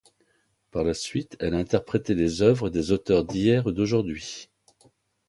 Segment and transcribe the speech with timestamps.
[0.71, 4.49] Par la suite, elle a interprété les œuvres des auteurs d'hier et d'aujourd'hui.